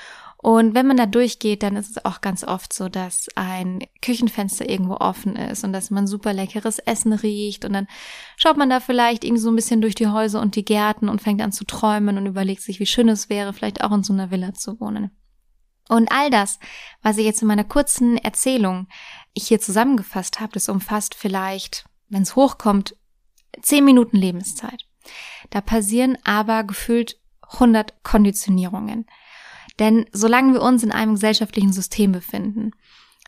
Und 0.42 0.74
wenn 0.74 0.88
man 0.88 0.96
da 0.96 1.06
durchgeht, 1.06 1.64
dann 1.64 1.76
ist 1.76 1.98
es 1.98 2.06
auch 2.06 2.22
ganz 2.22 2.46
oft 2.46 2.72
so, 2.72 2.88
dass 2.88 3.28
ein 3.36 3.82
Küchenfenster 4.02 4.70
irgendwo 4.70 4.94
offen 4.96 5.36
ist 5.36 5.66
und 5.66 5.74
dass 5.74 5.92
man 5.92 6.08
super 6.08 6.32
leckeres 6.32 6.80
Essen 6.80 7.12
riecht 7.12 7.66
und 7.66 7.74
dann 7.74 7.88
schaut 8.38 8.56
man 8.56 8.70
da 8.70 8.80
vielleicht 8.80 9.26
irgendwie 9.26 9.42
so 9.42 9.52
ein 9.52 9.58
bisschen 9.58 9.82
durch 9.82 9.96
die 9.96 10.08
Häuser 10.08 10.40
und 10.40 10.56
die 10.56 10.64
Gärten 10.64 11.10
und 11.10 11.22
fängt 11.22 11.42
an 11.42 11.52
zu 11.52 11.66
träumen 11.66 12.18
und 12.18 12.26
überlegt 12.26 12.62
sich, 12.62 12.80
wie 12.80 12.86
schön 12.86 13.10
es 13.10 13.30
wäre, 13.30 13.52
vielleicht 13.52 13.84
auch 13.84 13.92
in 13.92 14.04
so 14.04 14.14
einer 14.14 14.32
Villa 14.32 14.54
zu 14.54 14.80
wohnen. 14.80 15.12
Und 15.90 16.10
all 16.12 16.30
das, 16.30 16.60
was 17.02 17.18
ich 17.18 17.26
jetzt 17.26 17.42
in 17.42 17.48
meiner 17.48 17.66
kurzen 17.66 18.18
Erzählung 18.18 18.88
ich 19.34 19.48
hier 19.48 19.60
zusammengefasst 19.60 20.40
habe, 20.40 20.54
das 20.54 20.70
umfasst 20.70 21.16
vielleicht, 21.16 21.86
wenn 22.10 22.24
es 22.24 22.36
hochkommt, 22.36 22.96
zehn 23.62 23.86
Minuten 23.86 24.18
Lebenszeit. 24.18 24.86
Da 25.50 25.62
passieren 25.62 26.18
aber 26.24 26.64
gefühlt 26.64 27.20
100 27.54 28.04
Konditionierungen. 28.04 29.06
Denn 29.80 30.06
solange 30.12 30.54
wir 30.54 30.62
uns 30.62 30.84
in 30.84 30.92
einem 30.92 31.14
gesellschaftlichen 31.14 31.74
System 31.74 32.12
befinden, 32.12 32.72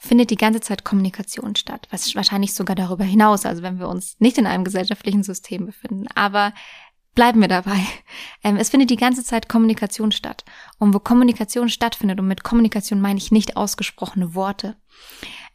findet 0.02 0.32
die 0.32 0.36
ganze 0.36 0.62
Zeit 0.62 0.84
Kommunikation 0.84 1.56
statt. 1.56 1.88
Was 1.92 2.14
wahrscheinlich 2.16 2.54
sogar 2.54 2.76
darüber 2.76 3.04
hinaus, 3.04 3.46
also 3.46 3.62
wenn 3.62 3.80
wir 3.80 3.88
uns 3.88 4.16
nicht 4.20 4.38
in 4.38 4.48
einem 4.48 4.64
gesellschaftlichen 4.64 5.24
System 5.24 5.66
befinden. 5.66 6.08
Aber 6.16 6.54
bleiben 7.16 7.42
wir 7.42 7.48
dabei. 7.48 7.80
Ähm, 8.44 8.58
es 8.58 8.70
findet 8.70 8.90
die 8.90 8.96
ganze 8.96 9.24
Zeit 9.24 9.48
Kommunikation 9.48 10.12
statt. 10.12 10.44
Und 10.80 10.96
wo 10.96 11.00
Kommunikation 11.00 11.70
stattfindet, 11.70 12.20
und 12.20 12.28
mit 12.28 12.44
Kommunikation 12.44 13.00
meine 13.00 13.20
ich 13.20 13.32
nicht 13.32 13.56
ausgesprochene 13.56 14.34
Worte, 14.34 14.78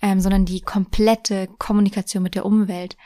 ähm, 0.02 0.20
sondern 0.20 0.44
die 0.44 0.60
komplette 0.60 1.48
Kommunikation 1.58 2.22
mit 2.22 2.34
der 2.34 2.44
Umwelt. 2.44 2.96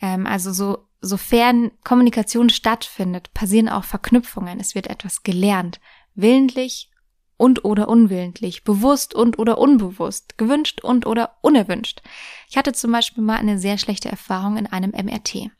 Ähm, 0.00 0.26
also 0.26 0.52
so, 0.52 0.86
sofern 1.00 1.70
Kommunikation 1.84 2.50
stattfindet, 2.50 3.32
passieren 3.34 3.68
auch 3.68 3.84
Verknüpfungen. 3.84 4.60
Es 4.60 4.74
wird 4.74 4.88
etwas 4.88 5.22
gelernt, 5.22 5.80
willentlich 6.14 6.90
und 7.36 7.64
oder 7.64 7.88
unwillentlich, 7.88 8.64
bewusst 8.64 9.14
und 9.14 9.38
oder 9.38 9.56
unbewusst, 9.56 10.36
gewünscht 10.36 10.82
und 10.82 11.06
oder 11.06 11.38
unerwünscht. 11.40 12.02
Ich 12.48 12.58
hatte 12.58 12.72
zum 12.72 12.92
Beispiel 12.92 13.24
mal 13.24 13.38
eine 13.38 13.58
sehr 13.58 13.78
schlechte 13.78 14.10
Erfahrung 14.10 14.58
in 14.58 14.66
einem 14.66 14.90
MRT. 14.90 15.50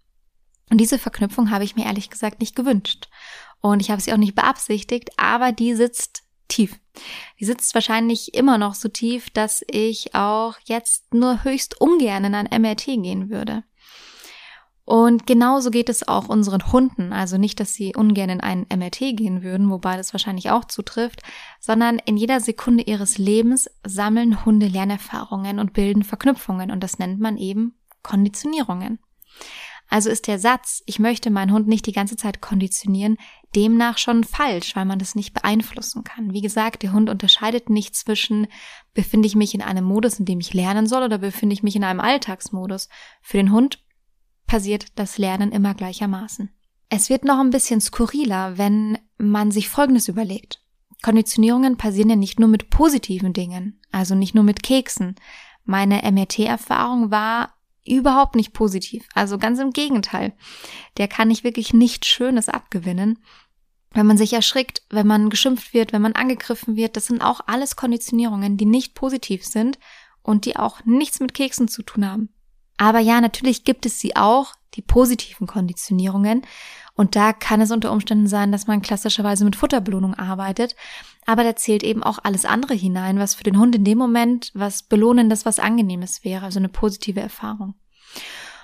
Und 0.70 0.78
diese 0.78 0.98
Verknüpfung 0.98 1.50
habe 1.50 1.64
ich 1.64 1.76
mir 1.76 1.86
ehrlich 1.86 2.10
gesagt 2.10 2.40
nicht 2.40 2.54
gewünscht. 2.54 3.08
Und 3.60 3.80
ich 3.80 3.90
habe 3.90 4.00
sie 4.00 4.12
auch 4.12 4.18
nicht 4.18 4.34
beabsichtigt, 4.34 5.10
aber 5.16 5.52
die 5.52 5.74
sitzt 5.74 6.22
tief. 6.50 6.78
Die 7.38 7.44
sitzt 7.44 7.74
wahrscheinlich 7.74 8.34
immer 8.34 8.58
noch 8.58 8.74
so 8.74 8.88
tief, 8.88 9.30
dass 9.30 9.64
ich 9.70 10.14
auch 10.14 10.56
jetzt 10.64 11.14
nur 11.14 11.44
höchst 11.44 11.80
ungern 11.80 12.24
in 12.24 12.34
ein 12.34 12.48
MRT 12.60 12.84
gehen 13.02 13.30
würde. 13.30 13.64
Und 14.84 15.24
genauso 15.26 15.70
geht 15.70 15.88
es 15.88 16.08
auch 16.08 16.28
unseren 16.28 16.72
Hunden. 16.72 17.12
Also 17.12 17.38
nicht, 17.38 17.60
dass 17.60 17.74
sie 17.74 17.94
ungern 17.94 18.28
in 18.28 18.40
einen 18.40 18.66
MRT 18.74 19.16
gehen 19.16 19.44
würden, 19.44 19.70
wobei 19.70 19.96
das 19.96 20.12
wahrscheinlich 20.12 20.50
auch 20.50 20.64
zutrifft, 20.64 21.22
sondern 21.60 22.00
in 22.00 22.16
jeder 22.16 22.40
Sekunde 22.40 22.82
ihres 22.82 23.16
Lebens 23.16 23.70
sammeln 23.86 24.44
Hunde 24.44 24.66
Lernerfahrungen 24.66 25.60
und 25.60 25.74
bilden 25.74 26.02
Verknüpfungen. 26.02 26.72
Und 26.72 26.80
das 26.82 26.98
nennt 26.98 27.20
man 27.20 27.36
eben 27.36 27.78
Konditionierungen. 28.02 28.98
Also 29.90 30.08
ist 30.08 30.28
der 30.28 30.38
Satz, 30.38 30.82
ich 30.86 31.00
möchte 31.00 31.30
meinen 31.30 31.52
Hund 31.52 31.66
nicht 31.66 31.84
die 31.84 31.92
ganze 31.92 32.16
Zeit 32.16 32.40
konditionieren, 32.40 33.18
demnach 33.56 33.98
schon 33.98 34.22
falsch, 34.22 34.76
weil 34.76 34.84
man 34.84 35.00
das 35.00 35.16
nicht 35.16 35.34
beeinflussen 35.34 36.04
kann. 36.04 36.32
Wie 36.32 36.40
gesagt, 36.40 36.84
der 36.84 36.92
Hund 36.92 37.10
unterscheidet 37.10 37.68
nicht 37.68 37.96
zwischen, 37.96 38.46
befinde 38.94 39.26
ich 39.26 39.34
mich 39.34 39.52
in 39.52 39.62
einem 39.62 39.84
Modus, 39.84 40.20
in 40.20 40.26
dem 40.26 40.38
ich 40.38 40.54
lernen 40.54 40.86
soll, 40.86 41.02
oder 41.02 41.18
befinde 41.18 41.54
ich 41.54 41.64
mich 41.64 41.74
in 41.74 41.82
einem 41.82 41.98
Alltagsmodus. 41.98 42.88
Für 43.20 43.38
den 43.38 43.50
Hund 43.50 43.84
passiert 44.46 44.86
das 44.94 45.18
Lernen 45.18 45.50
immer 45.50 45.74
gleichermaßen. 45.74 46.50
Es 46.88 47.10
wird 47.10 47.24
noch 47.24 47.40
ein 47.40 47.50
bisschen 47.50 47.80
skurriler, 47.80 48.58
wenn 48.58 48.96
man 49.18 49.50
sich 49.50 49.68
Folgendes 49.68 50.06
überlegt. 50.06 50.62
Konditionierungen 51.02 51.76
passieren 51.76 52.10
ja 52.10 52.16
nicht 52.16 52.38
nur 52.38 52.48
mit 52.48 52.70
positiven 52.70 53.32
Dingen, 53.32 53.80
also 53.90 54.14
nicht 54.14 54.36
nur 54.36 54.44
mit 54.44 54.62
Keksen. 54.62 55.16
Meine 55.64 56.02
MRT-Erfahrung 56.10 57.10
war 57.10 57.54
überhaupt 57.86 58.36
nicht 58.36 58.52
positiv, 58.52 59.06
also 59.14 59.38
ganz 59.38 59.58
im 59.58 59.70
Gegenteil. 59.70 60.32
Der 60.98 61.08
kann 61.08 61.30
ich 61.30 61.44
wirklich 61.44 61.72
nichts 61.72 62.06
Schönes 62.08 62.48
abgewinnen. 62.48 63.18
Wenn 63.92 64.06
man 64.06 64.16
sich 64.16 64.32
erschrickt, 64.32 64.82
wenn 64.90 65.06
man 65.06 65.30
geschimpft 65.30 65.74
wird, 65.74 65.92
wenn 65.92 66.02
man 66.02 66.12
angegriffen 66.12 66.76
wird, 66.76 66.96
das 66.96 67.06
sind 67.06 67.22
auch 67.22 67.40
alles 67.46 67.74
Konditionierungen, 67.74 68.56
die 68.56 68.66
nicht 68.66 68.94
positiv 68.94 69.44
sind 69.44 69.78
und 70.22 70.44
die 70.44 70.56
auch 70.56 70.84
nichts 70.84 71.20
mit 71.20 71.34
Keksen 71.34 71.66
zu 71.66 71.82
tun 71.82 72.08
haben. 72.08 72.28
Aber 72.76 73.00
ja, 73.00 73.20
natürlich 73.20 73.64
gibt 73.64 73.84
es 73.86 73.98
sie 73.98 74.16
auch, 74.16 74.54
die 74.74 74.82
positiven 74.82 75.46
Konditionierungen. 75.46 76.42
Und 76.94 77.16
da 77.16 77.32
kann 77.32 77.60
es 77.60 77.70
unter 77.70 77.92
Umständen 77.92 78.26
sein, 78.26 78.52
dass 78.52 78.66
man 78.66 78.82
klassischerweise 78.82 79.44
mit 79.44 79.56
Futterbelohnung 79.56 80.14
arbeitet. 80.14 80.76
Aber 81.26 81.44
da 81.44 81.54
zählt 81.54 81.82
eben 81.82 82.02
auch 82.02 82.18
alles 82.22 82.44
andere 82.44 82.74
hinein, 82.74 83.18
was 83.18 83.34
für 83.34 83.44
den 83.44 83.58
Hund 83.58 83.74
in 83.74 83.84
dem 83.84 83.98
Moment 83.98 84.50
was 84.54 84.82
Belohnendes, 84.82 85.44
was 85.44 85.58
Angenehmes 85.58 86.24
wäre, 86.24 86.44
also 86.44 86.58
eine 86.58 86.68
positive 86.68 87.20
Erfahrung. 87.20 87.74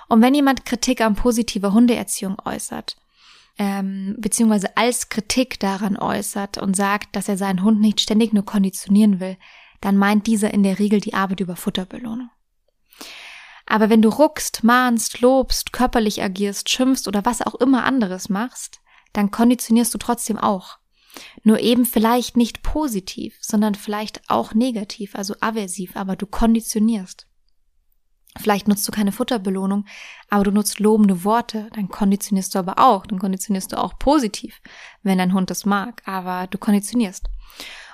Und 0.09 0.21
wenn 0.21 0.33
jemand 0.33 0.65
Kritik 0.65 1.01
an 1.01 1.15
positiver 1.15 1.73
Hundeerziehung 1.73 2.37
äußert, 2.43 2.97
ähm, 3.59 4.15
beziehungsweise 4.19 4.75
als 4.77 5.09
Kritik 5.09 5.59
daran 5.59 5.97
äußert 5.97 6.57
und 6.57 6.75
sagt, 6.75 7.15
dass 7.15 7.27
er 7.27 7.37
seinen 7.37 7.63
Hund 7.63 7.79
nicht 7.79 8.01
ständig 8.01 8.33
nur 8.33 8.45
konditionieren 8.45 9.19
will, 9.19 9.37
dann 9.81 9.97
meint 9.97 10.27
dieser 10.27 10.53
in 10.53 10.63
der 10.63 10.79
Regel 10.79 10.99
die 10.99 11.13
Arbeit 11.13 11.39
über 11.39 11.55
Futterbelohnung. 11.55 12.29
Aber 13.65 13.89
wenn 13.89 14.01
du 14.01 14.09
ruckst, 14.09 14.63
mahnst, 14.63 15.19
lobst, 15.21 15.73
körperlich 15.73 16.23
agierst, 16.23 16.69
schimpfst 16.69 17.07
oder 17.07 17.25
was 17.25 17.41
auch 17.41 17.55
immer 17.55 17.83
anderes 17.83 18.29
machst, 18.29 18.79
dann 19.13 19.29
konditionierst 19.29 19.93
du 19.93 19.97
trotzdem 19.97 20.37
auch. 20.37 20.77
Nur 21.43 21.59
eben 21.59 21.85
vielleicht 21.85 22.37
nicht 22.37 22.63
positiv, 22.63 23.37
sondern 23.41 23.75
vielleicht 23.75 24.21
auch 24.29 24.53
negativ, 24.53 25.15
also 25.15 25.35
aversiv, 25.39 25.95
aber 25.95 26.15
du 26.15 26.25
konditionierst. 26.25 27.27
Vielleicht 28.39 28.67
nutzt 28.67 28.87
du 28.87 28.91
keine 28.91 29.11
Futterbelohnung, 29.11 29.85
aber 30.29 30.43
du 30.43 30.51
nutzt 30.51 30.79
lobende 30.79 31.23
Worte, 31.23 31.69
dann 31.73 31.89
konditionierst 31.89 32.53
du 32.53 32.59
aber 32.59 32.77
auch, 32.77 33.05
dann 33.07 33.19
konditionierst 33.19 33.71
du 33.71 33.77
auch 33.77 33.97
positiv, 33.97 34.61
wenn 35.01 35.17
dein 35.17 35.33
Hund 35.33 35.49
es 35.49 35.65
mag, 35.65 36.01
aber 36.05 36.47
du 36.47 36.57
konditionierst. 36.57 37.25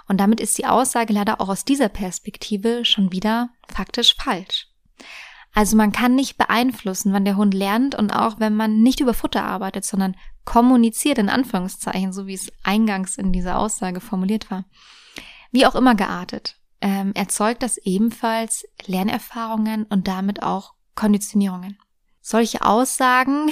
Und 0.07 0.19
damit 0.19 0.41
ist 0.41 0.57
die 0.57 0.65
Aussage 0.65 1.13
leider 1.13 1.39
auch 1.39 1.49
aus 1.49 1.63
dieser 1.63 1.89
Perspektive 1.89 2.83
schon 2.83 3.11
wieder 3.11 3.49
faktisch 3.69 4.15
falsch. 4.15 4.67
Also 5.53 5.77
man 5.77 5.91
kann 5.91 6.15
nicht 6.15 6.37
beeinflussen, 6.37 7.13
wann 7.13 7.25
der 7.25 7.37
Hund 7.37 7.53
lernt 7.53 7.95
und 7.95 8.11
auch 8.11 8.39
wenn 8.39 8.55
man 8.55 8.81
nicht 8.81 8.99
über 8.99 9.13
Futter 9.13 9.43
arbeitet, 9.43 9.85
sondern 9.85 10.15
kommuniziert 10.45 11.17
in 11.17 11.29
Anführungszeichen, 11.29 12.13
so 12.13 12.27
wie 12.27 12.33
es 12.33 12.51
eingangs 12.63 13.17
in 13.17 13.31
dieser 13.31 13.57
Aussage 13.59 13.99
formuliert 13.99 14.51
war. 14.51 14.65
Wie 15.51 15.65
auch 15.65 15.75
immer 15.75 15.95
geartet, 15.95 16.57
ähm, 16.81 17.13
erzeugt 17.13 17.63
das 17.63 17.77
ebenfalls 17.77 18.65
Lernerfahrungen 18.85 19.85
und 19.85 20.07
damit 20.07 20.43
auch 20.43 20.73
Konditionierungen. 20.95 21.77
Solche 22.21 22.61
Aussagen, 22.61 23.51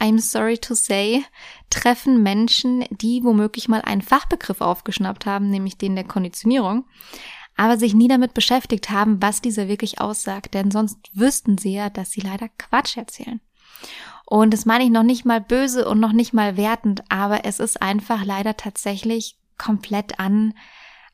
I'm 0.00 0.20
sorry 0.20 0.58
to 0.58 0.74
say, 0.74 1.24
treffen 1.70 2.22
Menschen, 2.22 2.84
die 2.90 3.22
womöglich 3.24 3.68
mal 3.68 3.82
einen 3.82 4.02
Fachbegriff 4.02 4.60
aufgeschnappt 4.60 5.26
haben, 5.26 5.50
nämlich 5.50 5.78
den 5.78 5.94
der 5.94 6.04
Konditionierung, 6.04 6.84
aber 7.56 7.76
sich 7.76 7.94
nie 7.94 8.08
damit 8.08 8.34
beschäftigt 8.34 8.90
haben, 8.90 9.20
was 9.20 9.40
dieser 9.40 9.68
wirklich 9.68 10.00
aussagt, 10.00 10.54
denn 10.54 10.70
sonst 10.70 10.98
wüssten 11.12 11.58
sie 11.58 11.72
ja, 11.72 11.90
dass 11.90 12.12
sie 12.12 12.20
leider 12.20 12.48
Quatsch 12.58 12.96
erzählen. 12.96 13.40
Und 14.30 14.52
das 14.52 14.66
meine 14.66 14.84
ich 14.84 14.90
noch 14.90 15.04
nicht 15.04 15.24
mal 15.24 15.40
böse 15.40 15.88
und 15.88 16.00
noch 16.00 16.12
nicht 16.12 16.34
mal 16.34 16.58
wertend, 16.58 17.02
aber 17.08 17.46
es 17.46 17.60
ist 17.60 17.80
einfach 17.80 18.26
leider 18.26 18.58
tatsächlich 18.58 19.38
komplett 19.56 20.20
an 20.20 20.52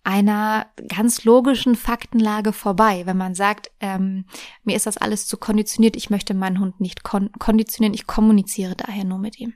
einer 0.02 0.66
ganz 0.88 1.22
logischen 1.22 1.76
Faktenlage 1.76 2.52
vorbei, 2.52 3.06
wenn 3.06 3.16
man 3.16 3.36
sagt, 3.36 3.70
ähm, 3.78 4.24
mir 4.64 4.74
ist 4.74 4.86
das 4.86 4.96
alles 4.96 5.28
zu 5.28 5.36
konditioniert, 5.36 5.94
ich 5.94 6.10
möchte 6.10 6.34
meinen 6.34 6.58
Hund 6.58 6.80
nicht 6.80 7.04
kon 7.04 7.30
konditionieren, 7.38 7.94
ich 7.94 8.08
kommuniziere 8.08 8.74
daher 8.74 9.04
nur 9.04 9.20
mit 9.20 9.38
ihm. 9.38 9.54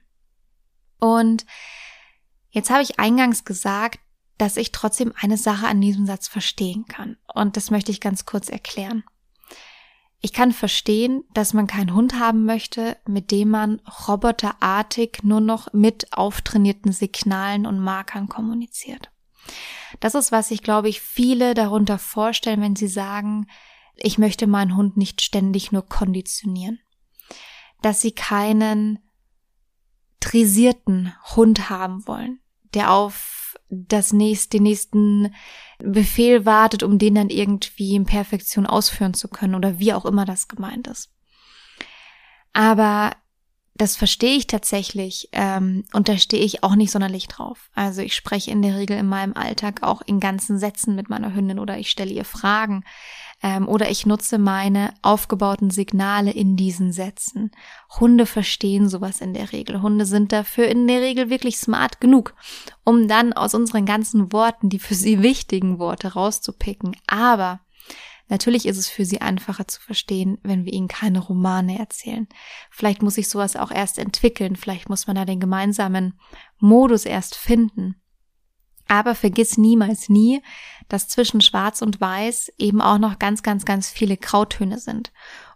Und 1.01 1.45
jetzt 2.51 2.71
habe 2.71 2.85
ich 2.85 3.01
eingangs 3.01 3.45
gesagt, 3.45 3.99
dass 4.39 4.57
ich 4.57 4.71
trotzdem 4.71 5.13
eine 5.21 5.37
Sache 5.37 5.67
an 5.67 5.81
diesem 5.81 6.07
Satz 6.07 6.29
verstehen 6.29 6.85
kann. 6.87 7.17
Und 7.35 7.57
das 7.57 7.73
möchte 7.73 7.91
ich 7.91 8.01
ganz 8.01 8.25
kurz 8.25 8.49
erklären. 8.49 9.03
Ich 10.21 10.33
kann 10.33 10.53
verstehen, 10.53 11.23
dass 11.33 11.55
man 11.55 11.69
keinen 11.69 11.95
Hund 11.95 12.19
haben 12.19 12.45
möchte, 12.45 12.97
mit 13.07 13.31
dem 13.31 13.51
man 13.51 13.81
roboterartig 14.09 15.21
nur 15.23 15.41
noch 15.41 15.73
mit 15.73 16.13
auftrainierten 16.13 16.93
Signalen 16.93 17.67
und 17.67 17.79
Markern 17.79 18.29
kommuniziert. 18.29 19.13
Das 20.01 20.15
ist, 20.15 20.33
was 20.33 20.49
sich, 20.49 20.63
glaube 20.63 20.89
ich, 20.89 21.01
viele 21.01 21.55
darunter 21.55 21.99
vorstellen, 21.99 22.61
wenn 22.61 22.77
sie 22.77 22.89
sagen, 22.89 23.47
ich 23.97 24.19
möchte 24.19 24.47
meinen 24.47 24.77
Hund 24.77 24.97
nicht 24.97 25.23
ständig 25.23 25.73
nur 25.73 25.83
konditionieren. 25.83 26.81
Dass 27.81 28.01
sie 28.01 28.13
keinen 28.13 28.99
trisierten 30.21 31.15
Hund 31.37 31.71
haben 31.71 32.07
wollen, 32.09 32.41
der 32.75 32.93
auf 32.93 33.48
das 33.71 34.13
nächste, 34.13 34.57
den 34.57 34.63
nächsten 34.65 35.35
Befehl 35.79 36.47
wartet, 36.47 36.83
um 36.83 36.99
den 36.99 37.15
dann 37.15 37.31
irgendwie 37.31 37.95
in 37.95 38.07
Perfektion 38.07 38.67
ausführen 38.67 39.15
zu 39.15 39.29
können 39.29 39.55
oder 39.55 39.79
wie 39.79 39.93
auch 39.93 40.05
immer 40.05 40.25
das 40.25 40.49
gemeint 40.49 40.87
ist. 40.87 41.11
Aber 42.53 43.13
das 43.75 43.95
verstehe 43.95 44.37
ich 44.37 44.49
tatsächlich 44.49 45.29
ähm, 45.33 45.85
und 45.93 46.09
da 46.09 46.19
stehe 46.19 46.43
ich 46.43 46.65
auch 46.65 46.75
nicht 46.75 46.91
sonderlich 46.91 47.29
drauf. 47.29 47.71
Also 47.75 48.03
ich 48.03 48.15
spreche 48.15 48.51
in 48.51 48.61
der 48.61 48.77
Regel 48.77 48.99
in 48.99 49.07
meinem 49.07 49.35
Alltag 49.35 49.85
auch 49.85 50.03
in 50.03 50.19
ganzen 50.19 50.59
Sätzen 50.59 50.97
mit 50.97 51.09
meiner 51.09 51.35
Hündin 51.35 51.61
oder 51.61 51.79
ich 51.79 51.89
stelle 51.89 52.11
ihr 52.11 52.25
Fragen 52.25 52.83
ähm, 53.43 53.69
oder 53.69 53.91
ich 53.91 54.07
nutze 54.07 54.39
meine 54.39 54.95
aufgebauten 55.03 55.71
Signale 55.71 56.31
in 56.31 56.57
diesen 56.57 56.93
Sätzen. 56.93 57.51
Hunde 58.01 58.27
verstehen 58.27 58.89
sowas 58.89 59.21
in 59.21 59.35
der 59.35 59.53
Regel. 59.53 59.83
Hunde 59.83 60.07
sind 60.07 60.33
dafür 60.33 60.69
in 60.69 60.87
der 60.87 61.01
Regel 61.01 61.31
wirklich 61.31 61.59
smart 61.59 62.01
genug, 62.01 62.35
um 62.85 63.09
dann 63.09 63.33
aus 63.33 63.55
unseren 63.55 63.87
ganzen 63.87 64.33
Worten 64.33 64.69
die 64.69 64.79
für 64.79 64.95
sie 64.95 65.23
wichtigen 65.23 65.79
Worte 65.79 66.15
rauszupicken. 66.15 66.97
Aber 67.07 67.61
Natürlich 68.31 68.67
ist 68.67 68.77
es 68.77 68.89
für 68.89 69.07
sie 69.07 69.23
einfacher 69.23 69.67
zu 69.67 69.81
verstehen, 69.81 70.37
wenn 70.43 70.67
wir 70.67 70.73
ihnen 70.75 70.89
keine 70.89 71.19
Romane 71.19 71.79
erzählen. 71.79 72.29
Vielleicht 72.71 73.03
muss 73.03 73.15
sich 73.15 73.29
sowas 73.29 73.57
auch 73.57 73.71
erst 73.71 73.99
entwickeln, 73.99 74.55
vielleicht 74.55 74.91
muss 74.91 75.07
man 75.07 75.17
da 75.17 75.25
den 75.25 75.41
gemeinsamen 75.41 76.13
Modus 76.59 77.07
erst 77.07 77.37
finden. 77.37 77.97
Aber 78.89 79.15
vergiss 79.15 79.59
niemals 79.59 80.09
nie, 80.09 80.43
dass 80.89 81.09
zwischen 81.09 81.41
Schwarz 81.41 81.83
und 81.83 82.01
Weiß 82.01 82.53
eben 82.59 82.81
auch 82.81 82.99
noch 82.99 83.19
ganz, 83.19 83.43
ganz, 83.43 83.65
ganz 83.65 83.89
viele 83.89 84.17
Grautöne 84.17 84.79
sind. 84.79 85.13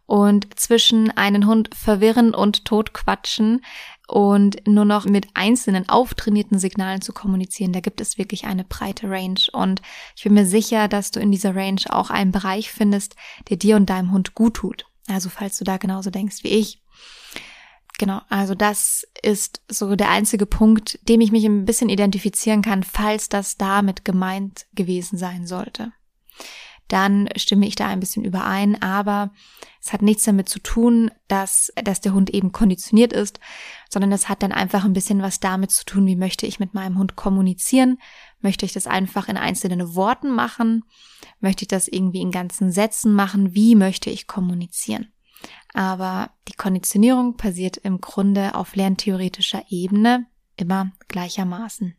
Und 0.07 0.59
zwischen 0.61 1.11
einen 1.11 1.47
Hund 1.47 1.71
verwirren 1.75 2.35
und 2.35 2.67
totquatschen 2.67 3.63
und 4.09 4.67
nur 4.67 4.85
noch 4.85 5.07
mit 5.07 5.29
einzelnen 5.33 5.89
auftrainierten 5.89 6.59
Signalen 6.59 7.01
zu 7.01 7.15
kommunizieren. 7.15 7.73
Da 7.73 7.81
gibt 7.81 8.01
es 8.03 8.19
wirklich 8.19 8.45
eine 8.45 8.65
breite 8.65 9.09
Range 9.09 9.41
und 9.53 9.81
ich 10.15 10.25
bin 10.25 10.35
mir 10.35 10.45
sicher, 10.45 10.89
dass 10.89 11.13
du 11.13 11.21
in 11.21 11.31
dieser 11.31 11.57
Range 11.57 11.81
auch 11.89 12.11
einen 12.11 12.33
Bereich 12.33 12.71
findest, 12.71 13.17
der 13.49 13.57
dir 13.57 13.77
und 13.77 13.89
deinem 13.89 14.13
Hund 14.13 14.35
gut 14.35 14.55
tut. 14.55 14.85
Also 15.09 15.31
falls 15.31 15.57
du 15.57 15.65
da 15.65 15.79
genauso 15.79 16.11
denkst 16.11 16.43
wie 16.43 16.49
ich. 16.49 16.82
Genau, 18.03 18.21
also 18.29 18.57
das 18.57 19.07
ist 19.23 19.63
so 19.69 19.95
der 19.95 20.11
einzige 20.11 20.45
Punkt, 20.45 20.99
dem 21.09 21.21
ich 21.21 21.31
mich 21.31 21.45
ein 21.45 21.65
bisschen 21.65 21.89
identifizieren 21.89 22.61
kann, 22.61 22.83
falls 22.83 23.29
das 23.29 23.57
damit 23.57 24.05
gemeint 24.05 24.67
gewesen 24.75 25.17
sein 25.17 25.47
sollte 25.47 25.93
dann 26.93 27.31
stimme 27.37 27.67
ich 27.67 27.75
da 27.75 27.87
ein 27.87 28.01
bisschen 28.01 28.23
überein. 28.23 28.81
Aber 28.83 29.33
es 29.81 29.95
hat 29.95 30.03
nichts 30.03 30.25
damit 30.25 30.51
zu 30.51 30.59
tun, 30.59 31.11
dass, 31.27 31.73
dass 31.83 32.03
der 32.03 32.13
Hund 32.13 32.29
eben 32.29 32.53
konditioniert 32.53 33.15
ist, 33.15 33.41
sondern 33.89 34.13
es 34.13 34.29
hat 34.29 34.43
dann 34.43 34.53
einfach 34.53 34.85
ein 34.85 34.93
bisschen 34.93 35.23
was 35.23 35.41
damit 35.41 35.71
zu 35.71 35.87
tun, 35.87 36.07
wie 36.07 36.17
möchte 36.17 36.47
ich 36.47 36.61
mit 36.61 36.75
meinem 36.75 36.99
Hund 36.99 37.17
kommunizieren? 37.17 37.99
Möchte 38.41 38.67
ich 38.67 38.75
das 38.75 38.87
einfach 38.87 39.29
in 39.29 39.39
einzelnen 39.39 39.95
Worten 39.95 40.31
machen? 40.31 40.85
Möchte 41.41 41.65
ich 41.65 41.69
das 41.69 41.89
irgendwie 41.89 42.21
in 42.21 42.31
ganzen 42.31 42.71
Sätzen 42.71 43.15
machen? 43.15 43.55
Wie 43.55 43.75
möchte 43.75 44.11
ich 44.11 44.27
kommunizieren? 44.27 45.13
Aber 45.75 46.31
die 46.49 46.55
Konditionierung 46.55 47.37
passiert 47.37 47.79
im 47.79 48.01
Grunde 48.01 48.55
auf 48.55 48.77
lerntheoretischer 48.77 49.65
Ebene 49.69 50.27
immer 50.57 50.93
gleichermaßen. 51.09 51.95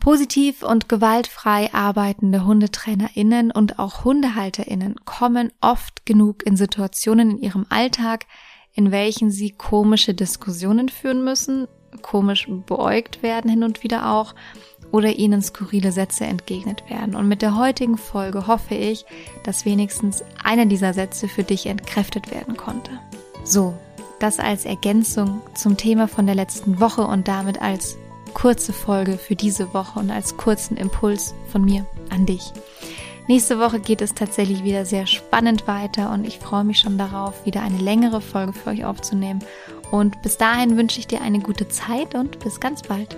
Positiv 0.00 0.62
und 0.62 0.88
gewaltfrei 0.90 1.72
arbeitende 1.72 2.44
HundetrainerInnen 2.44 3.50
und 3.50 3.78
auch 3.78 4.04
HundehalterInnen 4.04 4.96
kommen 5.06 5.50
oft 5.62 6.04
genug 6.04 6.44
in 6.44 6.56
Situationen 6.56 7.30
in 7.30 7.38
ihrem 7.38 7.66
Alltag, 7.70 8.26
in 8.74 8.90
welchen 8.90 9.30
sie 9.30 9.52
komische 9.52 10.12
Diskussionen 10.12 10.90
führen 10.90 11.24
müssen, 11.24 11.68
komisch 12.02 12.48
beäugt 12.66 13.22
werden 13.22 13.50
hin 13.50 13.62
und 13.62 13.82
wieder 13.82 14.12
auch 14.12 14.34
oder 14.94 15.16
ihnen 15.16 15.42
skurrile 15.42 15.90
Sätze 15.90 16.24
entgegnet 16.24 16.88
werden. 16.88 17.16
Und 17.16 17.26
mit 17.26 17.42
der 17.42 17.58
heutigen 17.58 17.98
Folge 17.98 18.46
hoffe 18.46 18.76
ich, 18.76 19.04
dass 19.42 19.64
wenigstens 19.64 20.22
einer 20.44 20.66
dieser 20.66 20.94
Sätze 20.94 21.26
für 21.26 21.42
dich 21.42 21.66
entkräftet 21.66 22.30
werden 22.30 22.56
konnte. 22.56 22.92
So, 23.42 23.74
das 24.20 24.38
als 24.38 24.64
Ergänzung 24.64 25.40
zum 25.54 25.76
Thema 25.76 26.06
von 26.06 26.26
der 26.26 26.36
letzten 26.36 26.78
Woche 26.78 27.04
und 27.08 27.26
damit 27.26 27.60
als 27.60 27.96
kurze 28.34 28.72
Folge 28.72 29.18
für 29.18 29.34
diese 29.34 29.74
Woche 29.74 29.98
und 29.98 30.12
als 30.12 30.36
kurzen 30.36 30.76
Impuls 30.76 31.34
von 31.50 31.64
mir 31.64 31.84
an 32.10 32.24
dich. 32.24 32.52
Nächste 33.26 33.58
Woche 33.58 33.80
geht 33.80 34.00
es 34.00 34.14
tatsächlich 34.14 34.62
wieder 34.62 34.84
sehr 34.84 35.08
spannend 35.08 35.66
weiter 35.66 36.12
und 36.12 36.24
ich 36.24 36.38
freue 36.38 36.62
mich 36.62 36.78
schon 36.78 36.98
darauf, 36.98 37.44
wieder 37.44 37.62
eine 37.62 37.78
längere 37.78 38.20
Folge 38.20 38.52
für 38.52 38.70
euch 38.70 38.84
aufzunehmen. 38.84 39.42
Und 39.90 40.22
bis 40.22 40.36
dahin 40.36 40.76
wünsche 40.76 41.00
ich 41.00 41.08
dir 41.08 41.20
eine 41.20 41.40
gute 41.40 41.66
Zeit 41.66 42.14
und 42.14 42.38
bis 42.38 42.60
ganz 42.60 42.82
bald. 42.82 43.16